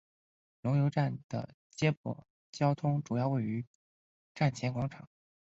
[0.63, 3.63] 龙游站的接驳交通主要位于
[4.33, 5.07] 站前广场。